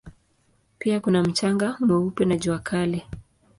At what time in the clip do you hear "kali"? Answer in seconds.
2.59-3.03